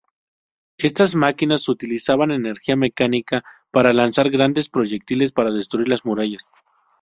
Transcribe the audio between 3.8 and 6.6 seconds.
lanzar grandes proyectiles para destruir las murallas.